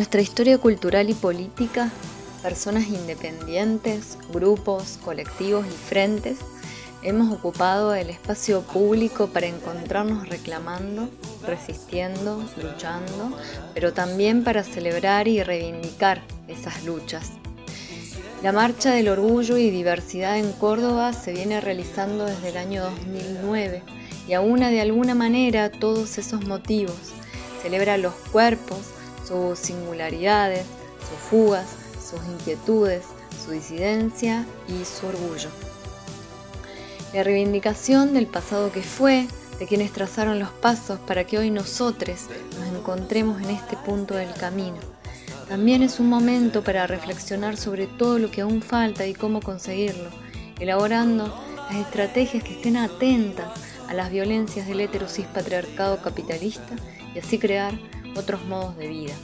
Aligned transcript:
Nuestra 0.00 0.22
historia 0.22 0.56
cultural 0.56 1.10
y 1.10 1.12
política, 1.12 1.90
personas 2.42 2.88
independientes, 2.88 4.16
grupos, 4.32 4.98
colectivos 5.04 5.66
y 5.66 5.76
frentes 5.76 6.38
hemos 7.02 7.30
ocupado 7.30 7.94
el 7.94 8.08
espacio 8.08 8.62
público 8.62 9.26
para 9.26 9.48
encontrarnos 9.48 10.26
reclamando, 10.26 11.10
resistiendo, 11.46 12.42
luchando, 12.62 13.36
pero 13.74 13.92
también 13.92 14.42
para 14.42 14.64
celebrar 14.64 15.28
y 15.28 15.42
reivindicar 15.42 16.22
esas 16.48 16.82
luchas. 16.84 17.32
La 18.42 18.52
Marcha 18.52 18.92
del 18.92 19.10
Orgullo 19.10 19.58
y 19.58 19.68
Diversidad 19.68 20.38
en 20.38 20.50
Córdoba 20.52 21.12
se 21.12 21.32
viene 21.32 21.60
realizando 21.60 22.24
desde 22.24 22.48
el 22.48 22.56
año 22.56 22.84
2009 22.84 23.82
y 24.26 24.32
aúna 24.32 24.70
de 24.70 24.80
alguna 24.80 25.14
manera 25.14 25.70
todos 25.70 26.16
esos 26.16 26.46
motivos. 26.46 26.96
Celebra 27.62 27.98
los 27.98 28.14
cuerpos, 28.32 28.94
sus 29.30 29.60
singularidades, 29.60 30.66
sus 31.08 31.18
fugas, 31.30 31.66
sus 32.02 32.18
inquietudes, 32.26 33.04
su 33.44 33.52
disidencia 33.52 34.44
y 34.66 34.84
su 34.84 35.06
orgullo. 35.06 35.48
La 37.14 37.22
reivindicación 37.22 38.12
del 38.12 38.26
pasado 38.26 38.72
que 38.72 38.82
fue, 38.82 39.28
de 39.60 39.66
quienes 39.66 39.92
trazaron 39.92 40.40
los 40.40 40.50
pasos 40.50 40.98
para 41.00 41.24
que 41.24 41.38
hoy 41.38 41.50
nosotros 41.50 42.26
nos 42.58 42.78
encontremos 42.78 43.40
en 43.42 43.50
este 43.50 43.76
punto 43.76 44.14
del 44.14 44.32
camino. 44.32 44.78
También 45.48 45.82
es 45.82 46.00
un 46.00 46.08
momento 46.08 46.64
para 46.64 46.86
reflexionar 46.86 47.56
sobre 47.56 47.86
todo 47.86 48.18
lo 48.18 48.30
que 48.30 48.40
aún 48.40 48.62
falta 48.62 49.06
y 49.06 49.14
cómo 49.14 49.40
conseguirlo, 49.40 50.10
elaborando 50.58 51.26
las 51.68 51.76
estrategias 51.76 52.42
que 52.42 52.54
estén 52.54 52.76
atentas 52.76 53.46
a 53.88 53.94
las 53.94 54.10
violencias 54.10 54.66
del 54.66 54.80
heterosis 54.80 55.26
patriarcado 55.26 56.02
capitalista 56.02 56.74
y 57.14 57.18
así 57.18 57.38
crear 57.38 57.74
otros 58.16 58.44
modos 58.44 58.76
de 58.76 58.88
vida. 58.88 59.14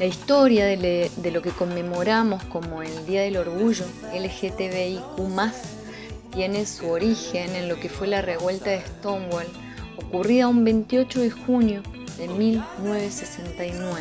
La 0.00 0.06
historia 0.06 0.64
de, 0.64 1.10
lo 1.30 1.42
que 1.42 1.50
conmemoramos 1.50 2.42
como 2.44 2.82
el 2.82 3.04
Día 3.04 3.20
del 3.20 3.36
Orgullo 3.36 3.84
LGTBIQ 4.14 5.02
tiene 6.32 6.64
su 6.64 6.88
origen 6.88 7.54
en 7.54 7.68
lo 7.68 7.78
que 7.78 7.90
fue 7.90 8.06
la 8.06 8.22
revuelta 8.22 8.70
de 8.70 8.80
Stonewall, 8.80 9.46
ocurrida 9.98 10.48
un 10.48 10.64
28 10.64 11.20
de 11.20 11.30
junio 11.30 11.82
de 12.16 12.28
1969. 12.28 14.00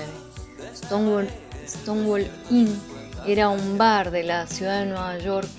Stonewall, 0.73 1.27
Stonewall 1.67 2.27
Inn 2.49 2.73
era 3.27 3.49
un 3.49 3.77
bar 3.77 4.11
de 4.11 4.23
la 4.23 4.47
ciudad 4.47 4.79
de 4.79 4.85
Nueva 4.85 5.17
York 5.17 5.49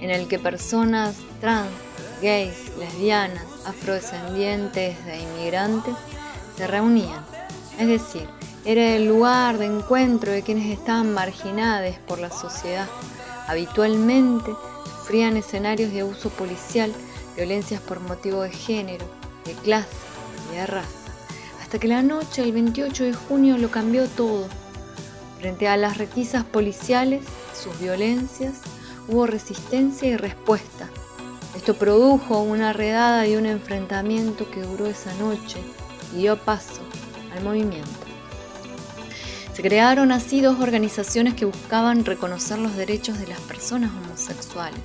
en 0.00 0.10
el 0.10 0.26
que 0.26 0.40
personas 0.40 1.14
trans, 1.40 1.70
gays, 2.20 2.72
lesbianas, 2.80 3.44
afrodescendientes 3.64 5.04
de 5.04 5.20
inmigrantes 5.20 5.94
se 6.58 6.66
reunían. 6.66 7.24
Es 7.78 7.86
decir, 7.86 8.26
era 8.64 8.96
el 8.96 9.06
lugar 9.06 9.58
de 9.58 9.66
encuentro 9.66 10.32
de 10.32 10.42
quienes 10.42 10.76
estaban 10.76 11.14
marginados 11.14 11.94
por 12.08 12.18
la 12.18 12.30
sociedad. 12.30 12.88
Habitualmente 13.46 14.50
sufrían 14.84 15.36
escenarios 15.36 15.92
de 15.92 16.00
abuso 16.00 16.30
policial, 16.30 16.92
violencias 17.36 17.80
por 17.80 18.00
motivo 18.00 18.42
de 18.42 18.50
género, 18.50 19.06
de 19.44 19.52
clase 19.52 19.88
y 20.50 20.56
de 20.56 20.66
raza. 20.66 20.88
Hasta 21.62 21.78
que 21.78 21.86
la 21.86 22.02
noche 22.02 22.42
del 22.42 22.52
28 22.52 23.04
de 23.04 23.14
junio 23.14 23.56
lo 23.56 23.70
cambió 23.70 24.08
todo. 24.08 24.48
Frente 25.38 25.68
a 25.68 25.76
las 25.76 25.96
requisas 25.96 26.42
policiales, 26.42 27.22
sus 27.54 27.78
violencias, 27.78 28.62
hubo 29.06 29.26
resistencia 29.26 30.08
y 30.08 30.16
respuesta. 30.16 30.88
Esto 31.56 31.74
produjo 31.74 32.40
una 32.40 32.72
redada 32.72 33.28
y 33.28 33.36
un 33.36 33.46
enfrentamiento 33.46 34.50
que 34.50 34.62
duró 34.62 34.86
esa 34.86 35.14
noche 35.14 35.62
dio 36.14 36.36
paso 36.36 36.80
al 37.34 37.42
movimiento. 37.42 37.90
Se 39.54 39.62
crearon 39.62 40.12
así 40.12 40.40
dos 40.40 40.60
organizaciones 40.60 41.34
que 41.34 41.44
buscaban 41.44 42.04
reconocer 42.04 42.58
los 42.58 42.76
derechos 42.76 43.18
de 43.18 43.26
las 43.26 43.40
personas 43.40 43.90
homosexuales, 43.90 44.80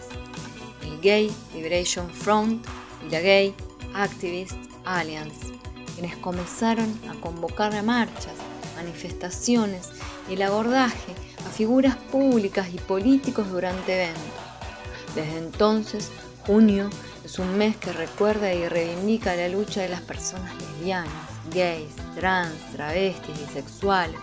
el 0.81 0.99
Gay 0.99 1.31
Liberation 1.53 2.09
Front 2.09 2.65
y 3.05 3.11
la 3.11 3.21
Gay 3.21 3.53
Activist 3.93 4.55
Alliance, 4.85 5.53
quienes 5.93 6.17
comenzaron 6.17 6.91
a 7.07 7.13
convocar 7.21 7.75
a 7.75 7.83
marchas, 7.83 8.33
manifestaciones 8.75 9.89
y 10.27 10.33
el 10.33 10.41
abordaje 10.41 11.13
a 11.45 11.49
figuras 11.51 11.95
públicas 11.95 12.67
y 12.73 12.77
políticos 12.77 13.51
durante 13.51 13.93
eventos. 13.93 14.23
Desde 15.13 15.37
entonces, 15.37 16.09
junio 16.47 16.89
es 17.23 17.39
un 17.39 17.57
mes 17.57 17.77
que 17.77 17.93
recuerda 17.93 18.53
y 18.53 18.67
reivindica 18.67 19.35
la 19.35 19.47
lucha 19.49 19.81
de 19.81 19.89
las 19.89 20.01
personas 20.01 20.53
lesbianas, 20.55 21.13
gays, 21.51 21.91
trans, 22.15 22.53
travestis, 22.73 23.39
bisexuales 23.39 24.19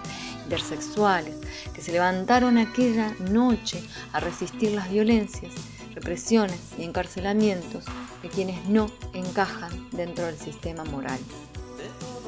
intersexuales 0.50 1.36
que 1.72 1.80
se 1.80 1.92
levantaron 1.92 2.58
aquella 2.58 3.14
noche 3.30 3.80
a 4.12 4.18
resistir 4.18 4.72
las 4.72 4.90
violencias, 4.90 5.52
represiones 5.94 6.58
y 6.76 6.82
encarcelamientos 6.82 7.84
de 8.20 8.28
quienes 8.28 8.68
no 8.68 8.90
encajan 9.14 9.88
dentro 9.92 10.26
del 10.26 10.36
sistema 10.36 10.82
moral. 10.84 11.20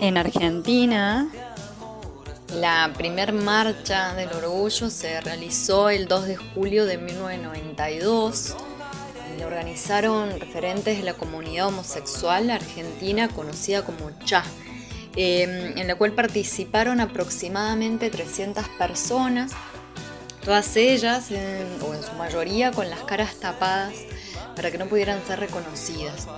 En 0.00 0.16
Argentina, 0.16 1.28
la 2.54 2.92
primer 2.96 3.32
marcha 3.32 4.14
del 4.14 4.32
orgullo 4.32 4.88
se 4.88 5.20
realizó 5.20 5.90
el 5.90 6.06
2 6.06 6.26
de 6.26 6.36
julio 6.36 6.86
de 6.86 6.98
1992 6.98 8.54
organizaron 9.44 10.38
referentes 10.38 10.98
de 10.98 11.04
la 11.04 11.14
comunidad 11.14 11.68
homosexual 11.68 12.50
argentina 12.50 13.28
conocida 13.28 13.84
como 13.84 14.10
CHA 14.24 14.44
Em, 15.14 15.76
en 15.76 15.86
la 15.86 15.94
cual 15.96 16.12
participaron 16.12 17.00
aproximadamente 17.00 18.08
300 18.08 18.66
personas, 18.70 19.52
todas 20.42 20.74
ellas, 20.76 21.30
o 21.82 21.94
en 21.94 22.02
su 22.02 22.12
mayoría, 22.16 22.72
con 22.72 22.88
las 22.88 23.00
caras 23.00 23.36
tapadas 23.36 23.92
para 24.56 24.70
que 24.70 24.78
no 24.78 24.86
pudieran 24.86 25.20
ser 25.26 25.38
reconocidas. 25.38 26.28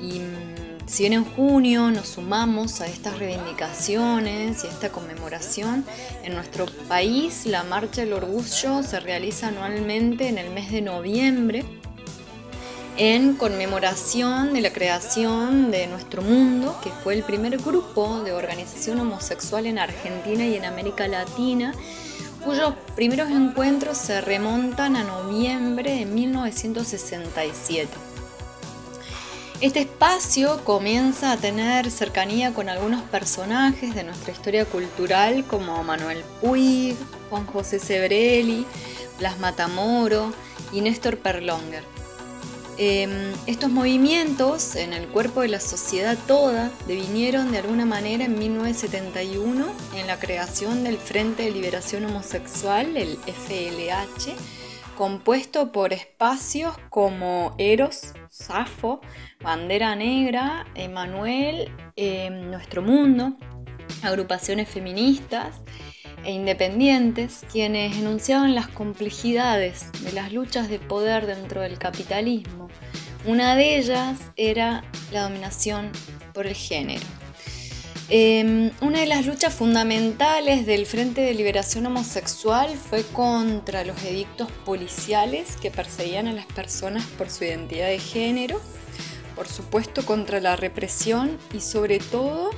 Y 0.00 0.20
mm, 0.20 0.86
si 0.86 1.02
bien 1.02 1.14
en 1.14 1.24
junio 1.24 1.90
nos 1.90 2.10
sumamos 2.10 2.80
a 2.80 2.86
estas 2.86 3.18
reivindicaciones 3.18 4.62
y 4.62 4.68
a 4.68 4.70
esta 4.70 4.90
conmemoración, 4.90 5.84
en 6.22 6.34
nuestro 6.34 6.66
país 6.86 7.44
la 7.44 7.64
Marcha 7.64 8.02
del 8.02 8.12
Orgullo 8.12 8.84
se 8.84 9.00
realiza 9.00 9.48
anualmente 9.48 10.28
en 10.28 10.38
el 10.38 10.50
mes 10.50 10.70
de 10.70 10.80
noviembre 10.80 11.64
en 12.96 13.34
conmemoración 13.34 14.52
de 14.52 14.60
la 14.60 14.72
creación 14.72 15.70
de 15.70 15.86
Nuestro 15.86 16.22
Mundo, 16.22 16.78
que 16.82 16.90
fue 16.90 17.14
el 17.14 17.22
primer 17.22 17.58
grupo 17.58 18.20
de 18.22 18.32
organización 18.32 19.00
homosexual 19.00 19.66
en 19.66 19.78
Argentina 19.78 20.46
y 20.46 20.56
en 20.56 20.64
América 20.64 21.08
Latina, 21.08 21.72
cuyos 22.44 22.74
primeros 22.96 23.30
encuentros 23.30 23.98
se 23.98 24.20
remontan 24.20 24.96
a 24.96 25.04
noviembre 25.04 25.92
de 25.92 26.06
1967. 26.06 27.88
Este 29.60 29.80
espacio 29.80 30.64
comienza 30.64 31.32
a 31.32 31.36
tener 31.36 31.90
cercanía 31.90 32.54
con 32.54 32.70
algunos 32.70 33.02
personajes 33.02 33.94
de 33.94 34.04
nuestra 34.04 34.32
historia 34.32 34.64
cultural 34.64 35.44
como 35.44 35.84
Manuel 35.84 36.24
Puig, 36.40 36.96
Juan 37.28 37.44
José 37.44 37.78
Sebrelli, 37.78 38.64
Blas 39.18 39.38
Matamoro 39.38 40.32
y 40.72 40.80
Néstor 40.80 41.18
Perlonger. 41.18 41.99
Em, 42.82 43.34
estos 43.46 43.70
movimientos 43.70 44.74
en 44.74 44.94
el 44.94 45.06
cuerpo 45.08 45.42
de 45.42 45.48
la 45.48 45.60
sociedad 45.60 46.16
toda 46.26 46.70
devinieron 46.86 47.52
de 47.52 47.58
alguna 47.58 47.84
manera 47.84 48.24
en 48.24 48.38
1971 48.38 49.66
en 49.96 50.06
la 50.06 50.18
creación 50.18 50.82
del 50.82 50.96
Frente 50.96 51.42
de 51.42 51.50
Liberación 51.50 52.06
Homosexual, 52.06 52.96
el 52.96 53.18
FLH, 53.18 54.34
compuesto 54.96 55.72
por 55.72 55.92
espacios 55.92 56.74
como 56.88 57.54
Eros, 57.58 58.14
Safo, 58.30 59.02
Bandera 59.42 59.94
Negra, 59.94 60.64
Emanuel, 60.74 61.70
em, 61.96 62.50
Nuestro 62.50 62.80
Mundo, 62.80 63.36
agrupaciones 64.02 64.68
feministas 64.68 65.56
e 66.24 66.32
independientes 66.32 67.40
quienes 67.50 67.96
enunciaban 67.96 68.54
las 68.54 68.68
complejidades 68.68 69.90
de 70.02 70.12
las 70.12 70.32
luchas 70.32 70.68
de 70.68 70.78
poder 70.78 71.26
dentro 71.26 71.60
del 71.62 71.78
capitalismo. 71.78 72.68
Una 73.26 73.56
de 73.56 73.78
ellas 73.78 74.18
era 74.36 74.84
la 75.12 75.22
dominación 75.22 75.90
por 76.32 76.46
el 76.46 76.54
género. 76.54 77.06
Em, 78.12 78.72
una 78.80 79.00
de 79.00 79.06
las 79.06 79.24
luchas 79.24 79.54
fundamentales 79.54 80.66
del 80.66 80.84
Frente 80.84 81.20
de 81.20 81.32
Liberación 81.32 81.86
Homosexual 81.86 82.68
fue 82.76 83.04
contra 83.04 83.84
los 83.84 84.02
edictos 84.02 84.50
policiales 84.64 85.56
que 85.56 85.70
perseguían 85.70 86.26
a 86.26 86.32
las 86.32 86.46
personas 86.46 87.04
por 87.16 87.30
su 87.30 87.44
identidad 87.44 87.86
de 87.86 88.00
género 88.00 88.60
por 89.40 89.48
supuesto 89.48 90.04
contra 90.04 90.38
la 90.38 90.54
represión 90.54 91.38
y 91.54 91.60
sobre 91.60 91.98
todo 91.98 92.50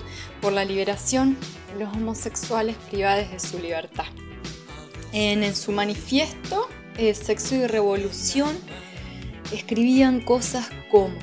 por 0.43 0.53
la 0.53 0.67
liberación 0.67 1.39
de 1.73 1.85
los 1.85 1.95
homosexuales 1.95 2.77
privados 2.91 3.31
de 3.31 3.39
su 3.39 3.59
libertad. 3.59 4.05
En, 5.13 5.55
su 5.55 5.73
manifiesto 5.73 6.69
eh, 6.99 7.15
Sexo 7.15 7.55
y 7.55 7.67
Revolución 7.67 8.59
escribían 9.53 10.21
cosas 10.21 10.69
como 10.91 11.15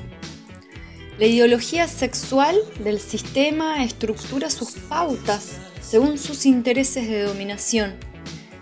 la 1.18 1.26
ideología 1.26 1.86
sexual 1.86 2.56
del 2.82 2.98
sistema 2.98 3.84
estructura 3.84 4.48
sus 4.48 4.72
pautas 4.72 5.58
según 5.82 6.16
sus 6.18 6.46
intereses 6.46 7.08
de 7.08 7.22
dominación. 7.24 7.96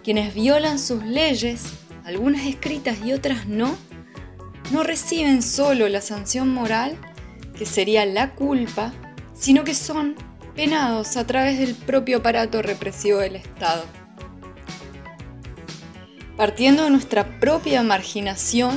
Quienes 0.03 0.35
violan 0.35 0.79
sus 0.79 1.05
leyes, 1.05 1.63
algunas 2.05 2.47
escritas 2.47 2.97
y 3.05 3.13
otras 3.13 3.47
no, 3.47 3.77
no 4.73 4.83
reciben 4.83 5.43
solo 5.43 5.89
la 5.89 6.01
sanción 6.01 6.49
moral, 6.49 6.97
que 7.57 7.67
sería 7.67 8.07
la 8.07 8.35
culpa, 8.35 8.93
sino 9.35 9.63
que 9.63 9.75
son 9.75 10.17
penados 10.59 11.17
a 11.17 11.25
través 11.25 11.57
del 11.61 11.77
propio 11.77 12.17
aparato 12.17 12.63
represivo 12.63 13.19
del 13.19 13.37
Estado. 13.37 13.85
Partiendo 16.37 16.83
de 16.83 16.91
nuestra 16.91 17.39
propia 17.39 17.85
marginación, 17.85 18.77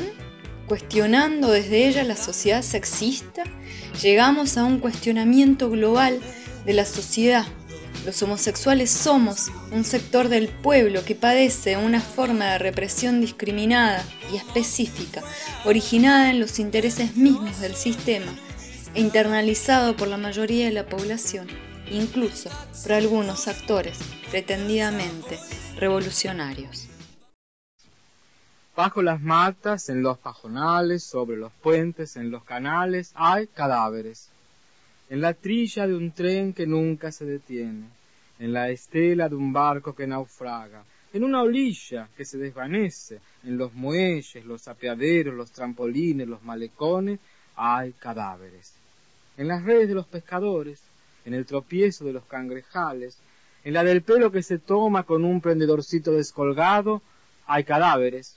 cuestionando 0.68 1.50
desde 1.50 1.88
ella 1.88 2.04
la 2.04 2.16
sociedad 2.16 2.62
sexista, 2.62 3.45
llegamos 4.00 4.60
a 4.60 4.63
un 4.63 4.78
cuestionamiento 4.78 5.72
global 5.72 6.19
de 6.68 6.74
la 6.74 6.86
sociedad. 6.86 7.48
Los 8.06 8.22
homosexuales 8.22 8.92
somos 8.92 9.51
un 9.72 9.84
sector 9.84 10.30
del 10.30 10.50
pueblo 10.50 11.04
que 11.04 11.16
padece 11.16 11.77
una 11.77 12.00
forma 12.00 12.51
de 12.51 12.57
represión 12.60 13.22
discriminada 13.22 14.06
y 14.31 14.38
específica, 14.38 15.24
originada 15.66 16.30
en 16.30 16.39
los 16.39 16.60
intereses 16.60 17.18
mismos 17.18 17.60
del 17.60 17.74
sistema 17.74 18.31
e 18.94 19.01
internalizado 19.01 19.98
por 19.98 20.10
la 20.10 20.18
mayoría 20.18 20.68
de 20.68 20.74
la 20.74 20.86
población, 20.86 21.48
incluso 21.92 22.50
por 22.84 22.94
algunos 22.94 23.48
actores 23.48 24.00
pretendidamente 24.30 25.38
revolucionarios. 25.78 26.88
Bajo 28.76 29.02
las 29.02 29.22
matas, 29.22 29.90
en 29.90 30.02
los 30.02 30.18
pajonales, 30.18 31.04
sobre 31.04 31.38
los 31.38 31.52
puentes, 31.52 32.16
en 32.16 32.32
los 32.32 32.44
canales, 32.44 33.12
hay 33.16 33.48
cadáveres. 33.48 34.30
En 35.10 35.20
la 35.20 35.34
trilla 35.34 35.86
de 35.88 35.96
un 35.96 36.12
tren 36.12 36.54
que 36.54 36.66
nunca 36.66 37.12
se 37.12 37.26
detiene, 37.26 37.88
en 38.40 38.54
la 38.54 38.70
estela 38.70 39.28
de 39.28 39.36
un 39.36 39.52
barco 39.52 39.94
que 39.94 40.08
naufraga, 40.08 40.84
en 41.14 41.26
una 41.26 41.44
orilla 41.44 42.08
que 42.16 42.24
se 42.24 42.38
desvanece, 42.38 43.20
en 43.44 43.58
los 43.58 43.74
muelles, 43.74 44.46
los 44.46 44.68
apeaderos, 44.70 45.36
los 45.36 45.52
trampolines, 45.52 46.28
los 46.28 46.42
malecones, 46.44 47.20
hay 47.58 47.92
cadáveres. 47.92 48.74
En 49.38 49.50
las 49.50 49.64
redes 49.64 49.90
de 49.90 49.96
los 49.96 50.08
pescadores, 50.08 50.82
en 51.26 51.34
el 51.34 51.46
tropiezo 51.46 52.06
de 52.06 52.14
los 52.14 52.26
cangrejales, 52.26 53.18
en 53.64 53.74
la 53.74 53.84
del 53.84 54.02
pelo 54.02 54.32
que 54.32 54.44
se 54.44 54.58
toma 54.58 55.04
con 55.04 55.24
un 55.24 55.42
prendedorcito 55.42 56.12
descolgado, 56.12 57.02
hay 57.48 57.64
cadáveres 57.64 58.36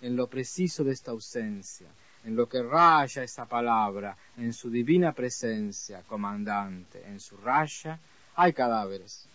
en 0.00 0.16
lo 0.16 0.26
preciso 0.26 0.84
de 0.84 0.92
esta 0.92 1.10
ausencia, 1.10 1.86
en 2.24 2.36
lo 2.36 2.48
que 2.48 2.62
raya 2.62 3.22
esa 3.22 3.46
palabra, 3.46 4.16
en 4.36 4.52
su 4.52 4.70
divina 4.70 5.12
presencia, 5.12 6.02
comandante, 6.06 7.02
en 7.06 7.20
su 7.20 7.36
raya, 7.36 7.98
hay 8.36 8.52
cadáveres. 8.52 9.26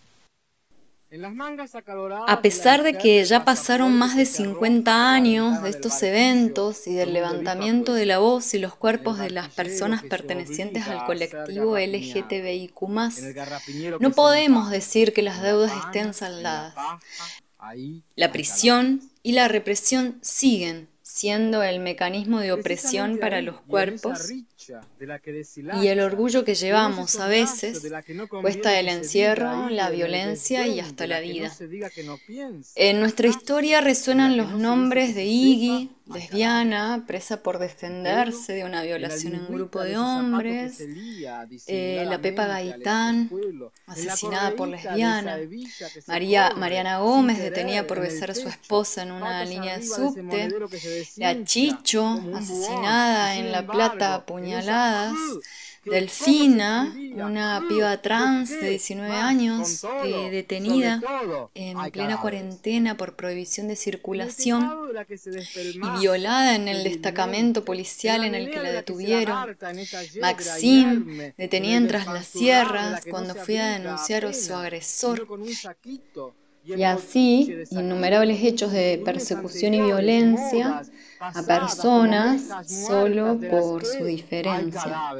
A 2.26 2.42
pesar 2.42 2.82
de 2.82 2.98
que 2.98 3.24
ya 3.24 3.44
pasaron 3.44 3.96
más 3.96 4.16
de 4.16 4.26
50 4.26 5.12
años 5.12 5.62
de 5.62 5.70
estos 5.70 6.02
eventos 6.02 6.86
y 6.86 6.94
del 6.94 7.12
levantamiento 7.12 7.94
de 7.94 8.06
la 8.06 8.18
voz 8.18 8.52
y 8.54 8.58
los 8.58 8.74
cuerpos 8.74 9.18
de 9.18 9.30
las 9.30 9.48
personas 9.48 10.02
pertenecientes 10.02 10.88
al 10.88 11.04
colectivo 11.04 11.78
LGTBIQ, 11.78 12.80
no 14.00 14.10
podemos 14.10 14.70
decir 14.70 15.12
que 15.12 15.22
las 15.22 15.40
deudas 15.40 15.72
estén 15.86 16.14
saldadas. 16.14 16.74
La 18.16 18.32
prisión 18.32 19.00
y 19.22 19.32
la 19.32 19.46
represión 19.48 20.18
siguen 20.20 20.88
siendo 21.02 21.62
el 21.62 21.78
mecanismo 21.78 22.40
de 22.40 22.52
opresión 22.52 23.18
para 23.18 23.40
los 23.40 23.60
cuerpos 23.60 24.32
y 25.82 25.88
el 25.88 26.00
orgullo 26.00 26.44
que 26.44 26.54
llevamos 26.54 27.16
a 27.16 27.28
veces 27.28 27.82
cuesta 28.40 28.78
el 28.78 28.88
encierro, 28.88 29.68
la 29.68 29.90
violencia 29.90 30.66
y 30.66 30.80
hasta 30.80 31.06
la 31.06 31.20
vida. 31.20 31.52
En 32.74 33.00
nuestra 33.00 33.28
historia 33.28 33.80
resuenan 33.80 34.36
los 34.36 34.52
nombres 34.52 35.14
de 35.14 35.24
Iggy, 35.24 35.90
lesbiana, 36.12 37.04
presa 37.06 37.42
por 37.42 37.58
defenderse 37.58 38.52
de 38.52 38.64
una 38.64 38.82
violación 38.82 39.34
en 39.34 39.40
un 39.42 39.54
grupo 39.54 39.80
de 39.80 39.96
hombres, 39.96 40.84
eh, 41.66 42.04
la 42.06 42.20
Pepa 42.20 42.46
Gaitán, 42.46 43.30
asesinada 43.86 44.50
por 44.52 44.68
lesbiana, 44.68 45.38
María, 46.06 46.52
Mariana 46.56 46.98
Gómez, 46.98 47.38
detenida 47.38 47.86
por 47.86 48.00
besar 48.00 48.30
a 48.30 48.34
su 48.34 48.48
esposa 48.48 49.02
en 49.02 49.12
una 49.12 49.44
línea 49.44 49.78
de 49.78 49.86
subte, 49.86 50.48
la 51.16 51.42
Chicho, 51.44 52.20
asesinada 52.34 53.36
en 53.36 53.50
La 53.50 53.66
Plata, 53.66 54.24
Delfina, 55.84 56.94
una 57.14 57.62
piba 57.68 58.00
trans 58.00 58.50
de 58.50 58.70
19 58.70 59.14
años, 59.14 59.84
eh, 60.04 60.30
detenida 60.30 61.00
en 61.54 61.78
plena 61.90 62.20
cuarentena 62.20 62.96
por 62.96 63.16
prohibición 63.16 63.68
de 63.68 63.76
circulación 63.76 64.70
y 65.74 66.00
violada 66.00 66.54
en 66.54 66.68
el 66.68 66.84
destacamento 66.84 67.64
policial 67.64 68.24
en 68.24 68.34
el 68.34 68.50
que 68.50 68.60
la 68.60 68.72
detuvieron. 68.72 69.56
Maxim, 70.20 71.18
detenida 71.36 71.76
en 71.76 71.88
Tras 71.88 72.06
las 72.06 72.26
Sierras 72.26 73.04
cuando 73.10 73.34
fui 73.34 73.58
a 73.58 73.78
denunciar 73.78 74.24
a 74.24 74.32
su 74.32 74.54
agresor. 74.54 75.26
Y 76.66 76.82
así, 76.82 77.54
innumerables 77.70 78.42
hechos 78.42 78.72
de 78.72 79.00
persecución 79.04 79.74
y 79.74 79.82
violencia 79.82 80.82
a 81.20 81.42
personas 81.42 82.40
solo 82.66 83.38
por 83.50 83.84
su 83.84 84.02
diferencia. 84.04 85.12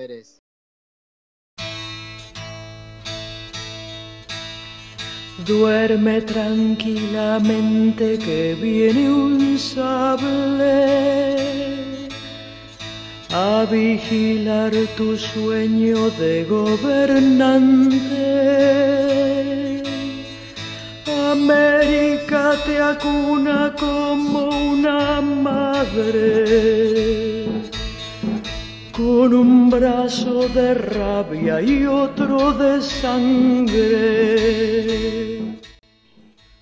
Duerme 5.44 6.22
tranquilamente 6.22 8.18
que 8.18 8.54
viene 8.54 9.10
un 9.10 9.58
sable 9.58 10.96
a 13.30 13.66
vigilar 13.70 14.72
tu 14.96 15.18
sueño 15.18 16.08
de 16.10 16.44
gobernante. 16.44 19.33
América 21.44 22.56
te 22.64 22.80
acuna 22.80 23.74
como 23.78 24.48
una 24.48 25.20
madre 25.20 26.44
con 28.92 29.34
un 29.34 29.68
brazo 29.68 30.48
de 30.48 30.72
rabia 30.72 31.60
y 31.60 31.84
otro 31.84 32.54
de 32.54 32.80
sangre. 32.80 34.34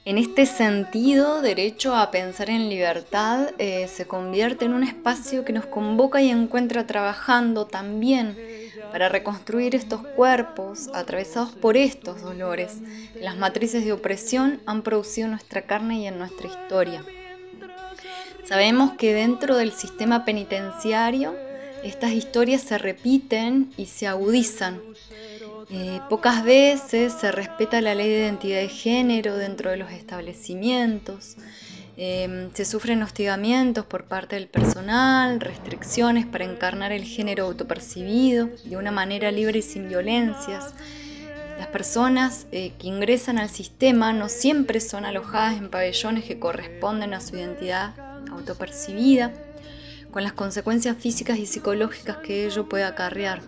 En 0.05 0.19
este 0.19 0.47
sentido, 0.47 1.43
derecho 1.43 1.95
a 1.95 2.11
pensar 2.11 2.51
en 2.51 2.69
libertad 2.69 3.51
eh, 3.59 3.87
se 3.87 4.09
convierte 4.09 4.65
en 4.65 4.75
un 4.75 4.83
espacio 4.83 5.45
que 5.45 5.53
nos 5.53 5.67
convoca 5.67 6.21
y 6.21 6.31
encuentra 6.31 6.89
trabajando 6.89 7.67
también 7.67 8.37
para 8.91 9.09
reconstruir 9.09 9.75
estos 9.75 10.01
cuerpos 10.17 10.91
atravesados 10.95 11.53
por 11.53 11.77
estos 11.77 12.23
dolores 12.23 12.79
las 13.21 13.37
matrices 13.37 13.85
de 13.85 13.93
opresión 13.93 14.61
han 14.67 14.83
producido 14.83 15.27
en 15.27 15.33
nuestra 15.33 15.63
carne 15.63 16.01
y 16.01 16.07
en 16.07 16.19
nuestra 16.19 16.49
historia. 16.49 17.05
Sabemos 18.45 18.95
que 18.95 19.15
dentro 19.15 19.57
del 19.57 19.73
sistema 19.73 20.25
penitenciario 20.25 21.35
estas 21.85 22.13
historias 22.13 22.63
se 22.63 22.79
repiten 22.79 23.73
y 23.77 23.87
se 23.87 24.07
agudizan. 24.07 24.81
Eh, 25.71 26.01
pocas 26.11 26.45
veces 26.45 27.13
se 27.13 27.33
respeta 27.33 27.81
la 27.81 27.95
ley 27.95 28.09
de 28.09 28.19
identidad 28.19 28.61
de 28.61 28.69
género 28.69 29.37
dentro 29.37 29.71
de 29.71 29.79
los 29.79 29.91
establecimientos. 29.91 31.37
Em, 31.97 32.51
se 32.55 32.65
sufren 32.65 33.03
hostigamientos 33.03 33.85
por 33.85 34.05
parte 34.05 34.37
del 34.37 34.49
personal, 34.49 35.41
restricciones 35.41 36.25
para 36.25 36.45
encarnar 36.45 36.91
el 36.91 37.05
género 37.05 37.45
autopercibido 37.45 38.49
de 38.65 38.77
una 38.79 38.91
manera 38.91 39.31
libre 39.31 39.59
y 39.59 39.63
sin 39.63 39.89
violencias. 39.89 40.73
Las 41.59 41.67
personas 41.67 42.47
eh, 42.51 42.73
que 42.79 42.87
ingresan 42.87 43.37
al 43.37 43.51
sistema 43.51 44.15
no 44.15 44.31
siempre 44.31 44.81
son 44.81 45.05
alojadas 45.05 45.59
en 45.59 45.69
pabellones 45.69 46.25
que 46.25 46.39
corresponden 46.39 47.13
a 47.13 47.21
su 47.21 47.37
identidad 47.37 47.95
autopercibida 48.31 49.33
con 50.11 50.23
las 50.23 50.33
consecuencias 50.33 50.97
físicas 50.97 51.39
y 51.39 51.47
psicológicas 51.47 52.17
que 52.19 52.47
ello 52.47 52.69
puede 52.69 52.85
acarrear. 52.85 53.43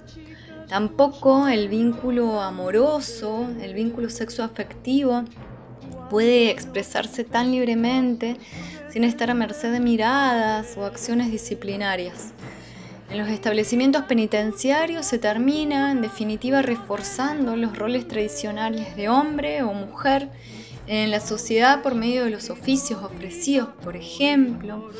Tampoco 0.68 1.48
el 1.48 1.68
vínculo 1.68 2.42
amoroso, 2.42 3.48
el 3.60 3.74
vínculo 3.74 4.10
sexoafectivo 4.10 5.24
puede 6.08 6.50
expresarse 6.50 7.24
tan 7.24 7.50
libremente 7.50 8.36
sin 8.90 9.04
estar 9.04 9.30
a 9.30 9.34
merced 9.34 9.72
de 9.72 9.80
miradas 9.80 10.76
o 10.76 10.84
acciones 10.84 11.30
disciplinarias. 11.30 12.32
En 13.10 13.18
los 13.18 13.28
establecimientos 13.28 14.04
penitenciarios 14.04 15.04
se 15.06 15.18
termina, 15.18 15.92
en 15.92 16.00
definitiva, 16.00 16.62
reforzando 16.62 17.54
los 17.56 17.76
roles 17.76 18.08
tradicionales 18.08 18.96
de 18.96 19.08
hombre 19.08 19.62
o 19.62 19.72
mujer 19.72 20.30
en 20.86 21.10
la 21.10 21.20
sociedad 21.20 21.82
por 21.82 21.94
medio 21.94 22.24
de 22.24 22.30
los 22.30 22.50
oficios 22.50 23.02
ofrecidos, 23.02 23.68
por 23.82 23.96
ejemplo, 23.96 24.90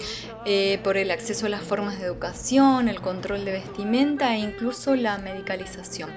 eh, 0.47 0.79
por 0.83 0.97
el 0.97 1.11
acceso 1.11 1.47
a 1.47 1.51
las 1.51 1.63
formas 1.63 1.99
de 1.99 2.07
educación, 2.07 2.89
el 2.89 3.01
control 3.01 3.45
de 3.45 3.53
vestimenta 3.53 4.35
e 4.35 4.41
incluso 4.41 4.95
la 4.97 5.19
medicalización. 5.19 6.11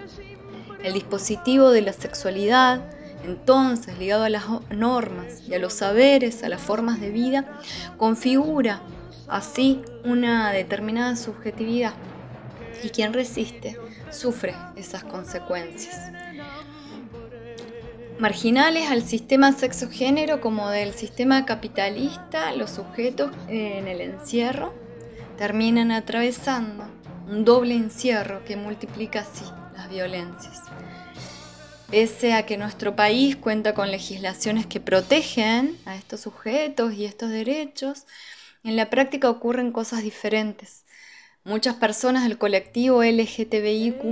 El 0.83 0.93
dispositivo 0.93 1.71
de 1.71 1.81
la 1.81 1.93
sexualidad 1.93 2.81
entonces 3.23 3.97
ligado 3.97 4.23
a 4.23 4.29
las 4.29 4.45
normas 4.69 5.41
y 5.47 5.53
a 5.53 5.59
los 5.59 5.73
saberes, 5.73 6.43
a 6.43 6.49
las 6.49 6.61
formas 6.61 7.01
de 7.01 7.11
vida, 7.11 7.59
configura 7.97 8.81
así 9.27 9.81
una 10.03 10.51
determinada 10.51 11.15
subjetividad. 11.15 11.93
Y 12.83 12.89
quien 12.89 13.13
resiste 13.13 13.77
sufre 14.11 14.55
esas 14.75 15.03
consecuencias. 15.03 16.11
Marginales 18.19 18.89
al 18.89 19.03
sistema 19.03 19.51
sexo-género 19.51 20.41
como 20.41 20.69
del 20.69 20.93
sistema 20.93 21.45
capitalista, 21.45 22.51
los 22.53 22.71
sujetos 22.71 23.31
en 23.47 23.87
el 23.87 24.01
encierro 24.01 24.73
terminan 25.37 25.91
atravesando 25.91 26.85
un 27.29 27.45
doble 27.45 27.75
encierro 27.75 28.43
que 28.43 28.55
multiplica 28.55 29.19
así 29.19 29.45
las 29.75 29.89
violencias. 29.89 30.63
Pese 31.89 32.33
a 32.33 32.45
que 32.45 32.57
nuestro 32.57 32.97
país 32.97 33.37
cuenta 33.37 33.73
con 33.73 33.91
legislaciones 33.91 34.65
que 34.65 34.81
protegen 34.81 35.77
a 35.85 35.95
estos 35.95 36.19
sujetos 36.19 36.93
y 36.93 37.05
estos 37.05 37.29
derechos, 37.29 38.05
en 38.65 38.75
la 38.75 38.89
práctica 38.89 39.29
ocurren 39.29 39.71
cosas 39.71 40.03
diferentes. 40.03 40.83
Muchas 41.45 41.75
personas 41.75 42.23
del 42.23 42.37
colectivo 42.37 43.03
LGTBIQ 43.03 44.03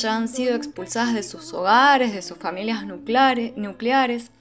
ya 0.00 0.16
han 0.16 0.26
sido 0.26 0.56
expulsadas 0.56 1.14
de 1.14 1.22
sus 1.22 1.52
hogares, 1.52 2.12
de 2.12 2.22
sus 2.22 2.38
familias 2.38 2.84
nucleares 2.86 4.32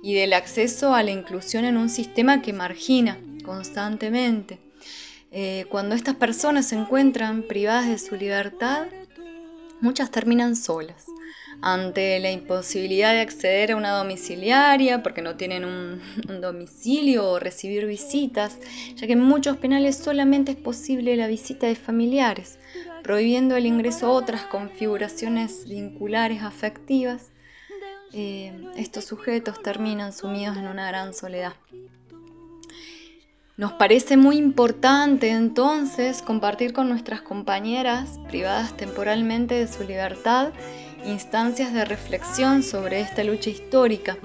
y 0.00 0.14
del 0.14 0.32
acceso 0.32 0.94
a 0.94 1.02
la 1.02 1.10
inclusión 1.10 1.64
en 1.64 1.76
un 1.76 1.88
sistema 1.88 2.40
que 2.40 2.52
margina 2.52 3.18
constantemente. 3.44 4.60
Eh, 5.32 5.66
cuando 5.70 5.96
estas 5.96 6.14
personas 6.14 6.68
se 6.68 6.76
encuentran 6.76 7.42
privadas 7.42 7.88
de 7.88 7.98
su 7.98 8.14
libertad, 8.14 8.86
muchas 9.80 10.12
terminan 10.12 10.54
solas 10.54 11.04
ante 11.60 12.18
la 12.20 12.30
imposibilidad 12.30 13.12
de 13.12 13.20
acceder 13.20 13.72
a 13.72 13.76
una 13.76 13.90
domiciliaria 13.90 15.02
porque 15.02 15.22
no 15.22 15.36
tienen 15.36 15.64
un, 15.64 16.00
domicilio 16.40 17.28
o 17.28 17.38
recibir 17.38 17.86
visitas, 17.86 18.58
ya 18.94 19.06
que 19.06 19.14
en 19.14 19.20
muchos 19.20 19.56
penales 19.56 19.96
solamente 19.96 20.52
es 20.52 20.58
posible 20.58 21.16
la 21.16 21.26
visita 21.26 21.66
de 21.66 21.74
familiares, 21.74 22.58
prohibiendo 23.02 23.56
el 23.56 23.66
ingreso 23.66 24.06
a 24.06 24.10
otras 24.10 24.42
configuraciones 24.42 25.68
vinculares 25.68 26.42
afectivas, 26.42 27.32
eh, 28.12 28.52
estos 28.76 29.04
sujetos 29.04 29.62
terminan 29.62 30.12
sumidos 30.12 30.56
en 30.56 30.68
una 30.68 30.88
gran 30.88 31.12
soledad. 31.12 31.54
Nos 33.58 33.72
parece 33.72 34.16
muy 34.16 34.36
importante 34.36 35.30
entonces 35.30 36.22
compartir 36.22 36.72
con 36.72 36.88
nuestras 36.88 37.22
compañeras 37.22 38.20
privadas 38.28 38.76
temporalmente 38.76 39.56
de 39.56 39.66
su 39.66 39.82
libertad 39.82 40.52
instancias 41.08 41.72
de 41.72 41.84
reflexión 41.84 42.62
sobre 42.62 43.00
esta 43.00 43.24
lucha 43.24 43.50
histórica. 43.50 44.16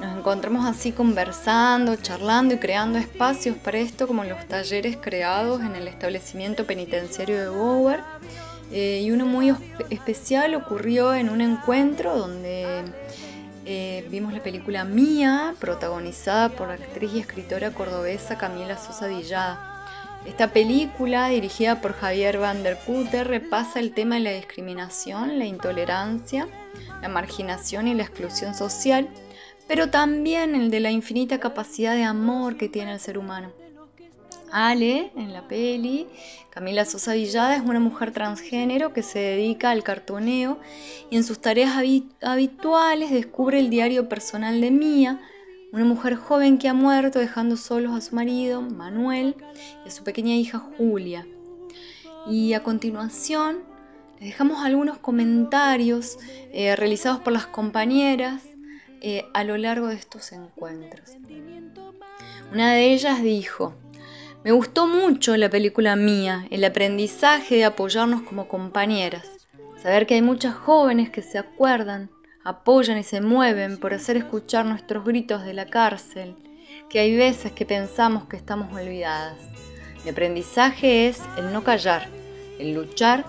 Nos 0.00 0.16
encontramos 0.16 0.64
así 0.64 0.92
conversando, 0.92 1.96
charlando 1.96 2.54
y 2.54 2.58
creando 2.58 2.98
espacios 2.98 3.56
para 3.56 3.78
esto, 3.78 4.06
como 4.06 4.24
los 4.24 4.46
talleres 4.46 4.96
creados 4.96 5.60
en 5.60 5.74
el 5.74 5.88
establecimiento 5.88 6.64
penitenciario 6.64 7.38
de 7.38 7.48
Bower. 7.48 8.00
Eh, 8.72 9.02
y 9.04 9.10
uno 9.10 9.26
muy 9.26 9.54
especial 9.90 10.54
ocurrió 10.54 11.12
en 11.12 11.28
un 11.28 11.40
encuentro 11.40 12.16
donde 12.16 12.84
eh, 13.66 14.06
vimos 14.10 14.32
la 14.32 14.42
película 14.42 14.84
Mía, 14.84 15.54
protagonizada 15.58 16.48
por 16.50 16.68
la 16.68 16.74
actriz 16.74 17.12
y 17.14 17.20
escritora 17.20 17.72
cordobesa 17.72 18.38
Camila 18.38 18.78
Sosa 18.78 19.06
Villada. 19.06 19.69
Esta 20.26 20.52
película, 20.52 21.28
dirigida 21.28 21.80
por 21.80 21.94
Javier 21.94 22.38
Van 22.38 22.62
der 22.62 22.78
Putter, 22.78 23.26
repasa 23.26 23.80
el 23.80 23.92
tema 23.92 24.16
de 24.16 24.20
la 24.20 24.32
discriminación, 24.32 25.38
la 25.38 25.46
intolerancia, 25.46 26.46
la 27.00 27.08
marginación 27.08 27.88
y 27.88 27.94
la 27.94 28.02
exclusión 28.02 28.54
social, 28.54 29.08
pero 29.66 29.88
también 29.88 30.54
el 30.54 30.70
de 30.70 30.80
la 30.80 30.90
infinita 30.90 31.40
capacidad 31.40 31.94
de 31.94 32.04
amor 32.04 32.58
que 32.58 32.68
tiene 32.68 32.92
el 32.92 33.00
ser 33.00 33.16
humano. 33.16 33.50
Ale, 34.52 35.10
en 35.16 35.32
la 35.32 35.48
peli, 35.48 36.06
Camila 36.50 36.84
Sosa 36.84 37.14
Villada 37.14 37.56
es 37.56 37.62
una 37.62 37.80
mujer 37.80 38.10
transgénero 38.10 38.92
que 38.92 39.02
se 39.02 39.20
dedica 39.20 39.70
al 39.70 39.84
cartoneo 39.84 40.58
y 41.08 41.16
en 41.16 41.24
sus 41.24 41.40
tareas 41.40 41.76
habituales 42.20 43.10
descubre 43.10 43.58
el 43.58 43.70
diario 43.70 44.08
personal 44.08 44.60
de 44.60 44.70
Mía, 44.70 45.20
una 45.72 45.84
mujer 45.84 46.16
joven 46.16 46.58
que 46.58 46.68
ha 46.68 46.74
muerto 46.74 47.18
dejando 47.18 47.56
solos 47.56 47.92
a 47.92 48.00
su 48.00 48.14
marido, 48.14 48.60
Manuel, 48.62 49.36
y 49.84 49.88
a 49.88 49.90
su 49.90 50.02
pequeña 50.02 50.34
hija 50.34 50.58
Julia. 50.76 51.26
Y 52.28 52.52
a 52.54 52.62
continuación 52.62 53.58
les 54.18 54.30
dejamos 54.30 54.64
algunos 54.64 54.98
comentarios 54.98 56.18
eh, 56.52 56.74
realizados 56.76 57.20
por 57.20 57.32
las 57.32 57.46
compañeras 57.46 58.42
eh, 59.00 59.24
a 59.32 59.44
lo 59.44 59.56
largo 59.56 59.86
de 59.86 59.94
estos 59.94 60.32
encuentros. 60.32 61.12
Una 62.52 62.72
de 62.74 62.92
ellas 62.92 63.22
dijo, 63.22 63.74
me 64.44 64.52
gustó 64.52 64.86
mucho 64.86 65.36
la 65.36 65.48
película 65.50 65.96
mía, 65.96 66.46
el 66.50 66.64
aprendizaje 66.64 67.56
de 67.56 67.64
apoyarnos 67.64 68.22
como 68.22 68.48
compañeras, 68.48 69.26
saber 69.80 70.06
que 70.06 70.14
hay 70.14 70.22
muchas 70.22 70.54
jóvenes 70.54 71.10
que 71.10 71.22
se 71.22 71.38
acuerdan 71.38 72.10
apoyan 72.44 72.98
y 72.98 73.02
se 73.02 73.20
mueven 73.20 73.78
por 73.78 73.92
hacer 73.92 74.16
escuchar 74.16 74.64
nuestros 74.64 75.04
gritos 75.04 75.44
de 75.44 75.54
la 75.54 75.66
cárcel, 75.66 76.34
que 76.88 77.00
hay 77.00 77.14
veces 77.16 77.52
que 77.52 77.66
pensamos 77.66 78.24
que 78.24 78.36
estamos 78.36 78.72
olvidadas. 78.72 79.36
Mi 80.04 80.10
aprendizaje 80.10 81.08
es 81.08 81.20
el 81.36 81.52
no 81.52 81.62
callar, 81.62 82.08
el 82.58 82.74
luchar 82.74 83.24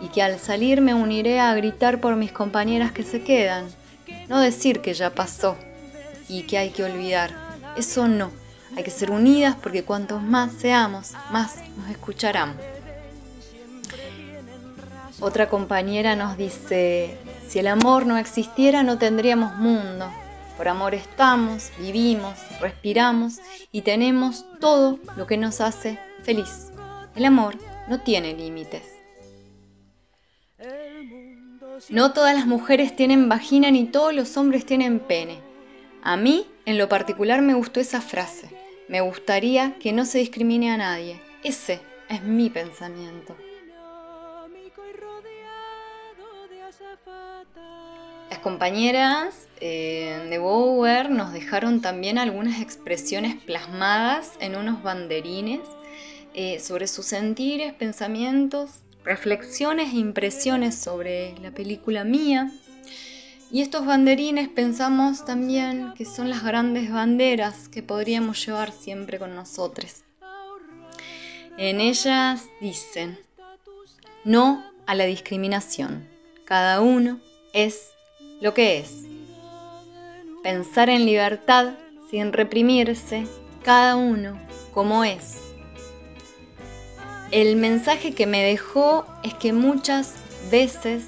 y 0.00 0.08
que 0.08 0.22
al 0.22 0.38
salir 0.38 0.80
me 0.80 0.94
uniré 0.94 1.40
a 1.40 1.54
gritar 1.54 2.00
por 2.00 2.16
mis 2.16 2.32
compañeras 2.32 2.92
que 2.92 3.02
se 3.02 3.22
quedan, 3.22 3.66
no 4.28 4.40
decir 4.40 4.80
que 4.80 4.92
ya 4.92 5.14
pasó 5.14 5.56
y 6.28 6.42
que 6.42 6.58
hay 6.58 6.70
que 6.70 6.84
olvidar. 6.84 7.30
Eso 7.76 8.08
no, 8.08 8.30
hay 8.76 8.84
que 8.84 8.90
ser 8.90 9.10
unidas 9.10 9.56
porque 9.56 9.84
cuantos 9.84 10.22
más 10.22 10.52
seamos, 10.52 11.12
más 11.30 11.56
nos 11.78 11.90
escucharán. 11.90 12.56
Otra 15.20 15.48
compañera 15.48 16.16
nos 16.16 16.36
dice, 16.36 17.16
si 17.52 17.58
el 17.58 17.66
amor 17.66 18.06
no 18.06 18.16
existiera 18.16 18.82
no 18.82 18.96
tendríamos 18.96 19.56
mundo. 19.56 20.10
Por 20.56 20.68
amor 20.68 20.94
estamos, 20.94 21.70
vivimos, 21.78 22.38
respiramos 22.62 23.40
y 23.70 23.82
tenemos 23.82 24.46
todo 24.58 24.98
lo 25.18 25.26
que 25.26 25.36
nos 25.36 25.60
hace 25.60 25.98
feliz. 26.22 26.72
El 27.14 27.26
amor 27.26 27.58
no 27.90 28.00
tiene 28.00 28.32
límites. 28.32 28.84
No 31.90 32.14
todas 32.14 32.34
las 32.34 32.46
mujeres 32.46 32.96
tienen 32.96 33.28
vagina 33.28 33.70
ni 33.70 33.84
todos 33.84 34.14
los 34.14 34.38
hombres 34.38 34.64
tienen 34.64 34.98
pene. 34.98 35.38
A 36.02 36.16
mí, 36.16 36.46
en 36.64 36.78
lo 36.78 36.88
particular, 36.88 37.42
me 37.42 37.52
gustó 37.52 37.80
esa 37.80 38.00
frase. 38.00 38.48
Me 38.88 39.02
gustaría 39.02 39.74
que 39.78 39.92
no 39.92 40.06
se 40.06 40.20
discrimine 40.20 40.70
a 40.70 40.78
nadie. 40.78 41.20
Ese 41.44 41.82
es 42.08 42.22
mi 42.22 42.48
pensamiento. 42.48 43.36
Compañeras 48.42 49.48
eh, 49.60 50.26
de 50.28 50.38
Bower 50.38 51.10
nos 51.10 51.32
dejaron 51.32 51.80
también 51.80 52.18
algunas 52.18 52.60
expresiones 52.60 53.36
plasmadas 53.36 54.32
en 54.40 54.56
unos 54.56 54.82
banderines 54.82 55.60
eh, 56.34 56.58
sobre 56.60 56.88
sus 56.88 57.06
sentires, 57.06 57.72
pensamientos, 57.72 58.70
reflexiones 59.04 59.92
e 59.92 59.98
impresiones 59.98 60.74
sobre 60.74 61.38
la 61.38 61.52
película 61.52 62.04
mía. 62.04 62.50
Y 63.50 63.60
estos 63.60 63.86
banderines 63.86 64.48
pensamos 64.48 65.24
también 65.24 65.92
que 65.94 66.04
son 66.04 66.28
las 66.28 66.42
grandes 66.42 66.90
banderas 66.90 67.68
que 67.68 67.82
podríamos 67.82 68.44
llevar 68.44 68.72
siempre 68.72 69.18
con 69.18 69.34
nosotros. 69.34 70.04
En 71.58 71.80
ellas 71.80 72.46
dicen, 72.60 73.18
no 74.24 74.64
a 74.86 74.94
la 74.94 75.04
discriminación. 75.04 76.08
Cada 76.46 76.80
uno 76.80 77.20
es 77.52 77.91
lo 78.42 78.54
que 78.54 78.78
es. 78.78 79.04
Pensar 80.42 80.90
en 80.90 81.06
libertad 81.06 81.74
sin 82.10 82.32
reprimirse, 82.32 83.24
cada 83.62 83.94
uno 83.94 84.36
como 84.74 85.04
es. 85.04 85.38
El 87.30 87.54
mensaje 87.54 88.12
que 88.12 88.26
me 88.26 88.42
dejó 88.42 89.06
es 89.22 89.32
que 89.34 89.52
muchas 89.52 90.14
veces 90.50 91.04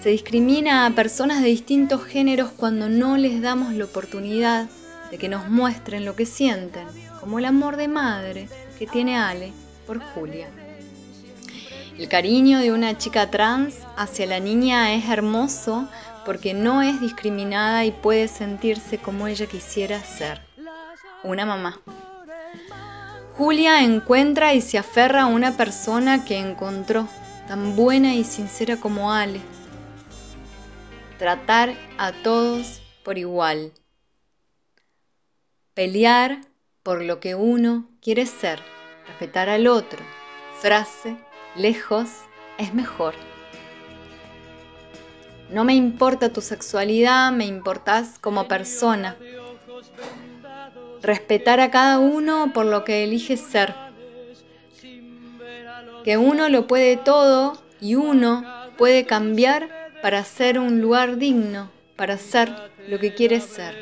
se 0.00 0.10
discrimina 0.10 0.86
a 0.86 0.90
personas 0.90 1.42
de 1.42 1.48
distintos 1.48 2.04
géneros 2.04 2.52
cuando 2.56 2.88
no 2.88 3.16
les 3.16 3.42
damos 3.42 3.74
la 3.74 3.86
oportunidad 3.86 4.68
de 5.10 5.18
que 5.18 5.28
nos 5.28 5.48
muestren 5.48 6.04
lo 6.04 6.14
que 6.14 6.24
sienten, 6.24 6.86
como 7.20 7.40
el 7.40 7.46
amor 7.46 7.76
de 7.76 7.88
madre 7.88 8.48
que 8.78 8.86
tiene 8.86 9.18
Ale 9.18 9.52
por 9.88 9.98
Julia. 9.98 10.48
El 11.98 12.08
cariño 12.08 12.60
de 12.60 12.70
una 12.70 12.96
chica 12.96 13.28
trans 13.28 13.74
hacia 13.96 14.26
la 14.26 14.38
niña 14.38 14.94
es 14.94 15.08
hermoso 15.08 15.88
porque 16.28 16.52
no 16.52 16.82
es 16.82 17.00
discriminada 17.00 17.86
y 17.86 17.90
puede 17.90 18.28
sentirse 18.28 18.98
como 18.98 19.28
ella 19.28 19.46
quisiera 19.46 20.04
ser, 20.04 20.42
una 21.24 21.46
mamá. 21.46 21.80
Julia 23.32 23.82
encuentra 23.82 24.52
y 24.52 24.60
se 24.60 24.76
aferra 24.76 25.22
a 25.22 25.26
una 25.26 25.56
persona 25.56 26.26
que 26.26 26.36
encontró, 26.36 27.08
tan 27.46 27.74
buena 27.74 28.14
y 28.14 28.24
sincera 28.24 28.76
como 28.76 29.10
Ale. 29.10 29.40
tratar 31.18 31.72
a 31.96 32.12
todos 32.12 32.82
por 33.04 33.16
igual, 33.16 33.72
pelear 35.72 36.42
por 36.82 37.00
lo 37.00 37.20
que 37.20 37.36
uno 37.36 37.88
quiere 38.02 38.26
ser, 38.26 38.60
respetar 39.06 39.48
al 39.48 39.66
otro, 39.66 40.00
frase, 40.60 41.16
lejos 41.56 42.10
es 42.58 42.74
mejor. 42.74 43.14
No 45.50 45.64
me 45.64 45.74
importa 45.74 46.30
tu 46.30 46.42
sexualidad, 46.42 47.32
me 47.32 47.46
importas 47.46 48.18
como 48.18 48.48
persona. 48.48 49.16
Respetar 51.02 51.60
a 51.60 51.70
cada 51.70 51.98
uno 51.98 52.52
por 52.52 52.66
lo 52.66 52.84
que 52.84 53.04
elige 53.04 53.38
ser. 53.38 53.74
Que 56.04 56.18
uno 56.18 56.48
lo 56.50 56.66
puede 56.66 56.98
todo 56.98 57.62
y 57.80 57.94
uno 57.94 58.44
puede 58.76 59.06
cambiar 59.06 59.70
para 60.02 60.22
ser 60.22 60.58
un 60.58 60.82
lugar 60.82 61.16
digno, 61.16 61.70
para 61.96 62.18
ser 62.18 62.54
lo 62.88 62.98
que 62.98 63.14
quiere 63.14 63.40
ser. 63.40 63.74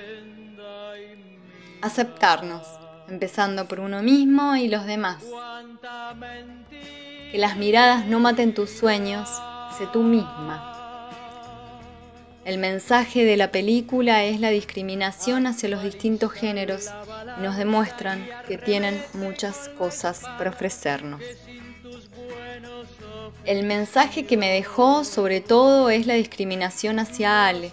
Aceptarnos, 1.83 2.67
empezando 3.09 3.67
por 3.67 3.81
uno 3.81 4.03
mismo 4.03 4.55
y 4.55 4.69
los 4.69 4.87
demás. 4.87 5.25
Que 7.33 7.39
las 7.39 7.57
miradas 7.57 8.07
no 8.07 8.21
maten 8.21 8.55
tus 8.55 8.71
sueños, 8.71 9.29
sé 9.77 9.87
tú 9.93 10.03
misma. 10.03 10.76
El 12.47 12.59
mensaje 12.59 13.25
de 13.25 13.37
la 13.37 13.51
película 13.51 14.23
es 14.23 14.39
la 14.39 14.51
discriminación 14.51 15.49
hacia 15.49 15.69
los 15.69 15.83
distintos 15.83 16.31
géneros 16.31 16.87
y 17.37 17.43
nos 17.43 17.57
demuestran 17.57 18.25
que 18.47 18.57
tienen 18.57 19.03
muchas 19.15 19.69
cosas 19.71 20.21
para 20.39 20.51
ofrecernos. 20.51 21.21
El 23.45 23.67
mensaje 23.67 24.27
que 24.27 24.37
me 24.37 24.49
dejó 24.49 25.03
sobre 25.03 25.41
todo 25.41 25.91
es 25.91 26.07
la 26.07 26.15
discriminación 26.15 27.01
hacia 27.01 27.49
Ale 27.49 27.73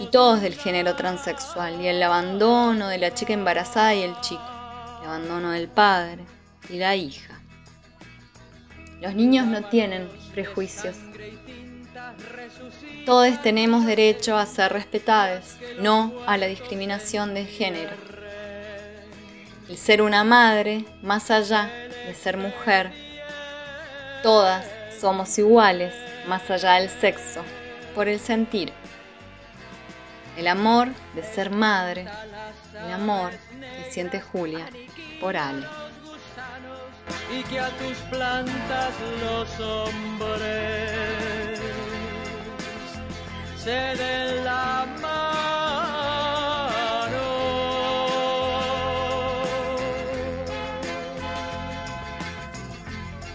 y 0.00 0.08
todos 0.08 0.42
del 0.42 0.54
género 0.54 0.96
transexual 0.96 1.80
y 1.80 1.86
el 1.86 2.02
abandono 2.02 2.88
de 2.88 2.98
la 2.98 3.14
chica 3.14 3.32
embarazada 3.32 3.94
y 3.94 4.02
el 4.02 4.20
chico, 4.20 4.42
el 5.00 5.08
abandono 5.08 5.52
del 5.52 5.68
padre 5.68 6.26
y 6.68 6.76
la 6.76 6.94
hija. 6.94 7.40
Los 9.00 9.14
niños 9.14 9.46
no 9.46 9.64
tienen 9.70 10.10
prejuicios 10.34 10.96
todos 13.06 13.42
tenemos 13.42 13.86
derecho 13.86 14.36
a 14.36 14.46
ser 14.46 14.72
respetados, 14.72 15.56
no 15.78 16.12
a 16.26 16.36
la 16.36 16.46
discriminación 16.46 17.34
de 17.34 17.44
género. 17.44 17.96
El 19.68 19.76
ser 19.76 20.02
una 20.02 20.24
madre, 20.24 20.84
más 21.02 21.30
allá 21.30 21.70
de 22.06 22.14
ser 22.14 22.36
mujer, 22.36 22.92
todas 24.22 24.66
somos 25.00 25.38
iguales, 25.38 25.94
más 26.26 26.50
allá 26.50 26.74
del 26.74 26.90
sexo, 26.90 27.42
por 27.94 28.08
el 28.08 28.20
sentir. 28.20 28.72
El 30.36 30.46
amor 30.46 30.88
de 31.14 31.22
ser 31.22 31.50
madre, 31.50 32.06
el 32.86 32.92
amor 32.92 33.32
que 33.60 33.90
siente 33.90 34.20
Julia 34.20 34.68
por 35.20 35.36
Ale. 35.36 35.66
Y 37.32 37.42
que 37.44 37.60
a 37.60 37.68
tus 37.70 37.96
plantas 38.10 38.94
los 39.22 39.60
hombres 39.60 41.49
se 43.64 43.80
den 44.00 44.44
la 44.44 44.86
mano. 45.02 45.50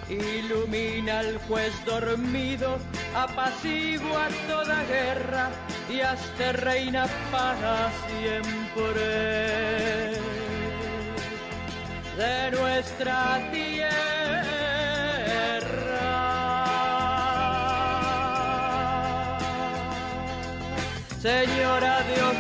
Ilumina 0.10 1.20
al 1.20 1.38
juez 1.48 1.74
dormido, 1.86 2.78
apacigua 3.16 4.28
toda 4.48 4.84
guerra 4.86 5.50
y 5.90 6.00
hasta 6.02 6.52
reina 6.54 7.06
para 7.32 7.92
siempre 8.08 9.06
de 12.18 12.52
nuestra 12.52 13.50
tierra. 13.52 14.05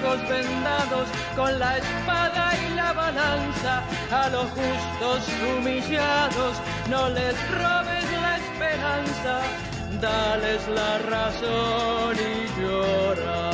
Ojos 0.06 0.30
vendados, 0.30 1.08
con 1.36 1.60
la 1.60 1.78
espada 1.78 2.54
y 2.65 2.76
la 2.76 2.94
balanza, 2.94 3.84
a 4.12 4.30
los 4.30 4.46
justos 4.52 5.28
humillados, 5.58 6.58
no 6.89 7.10
les 7.10 7.36
robes 7.52 8.12
la 8.22 8.38
esperanza, 8.38 9.41
dales 10.02 10.68
la 10.68 10.98
razón 11.00 12.15
y 12.15 12.62
llora. 12.62 13.52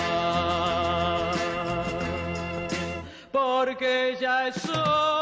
Porque 3.32 4.18
ya 4.20 4.48
es 4.48 4.70
hora 4.70 5.21